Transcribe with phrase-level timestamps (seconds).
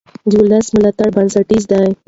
[0.29, 1.87] د ولس ملاتړ بنسټیز دی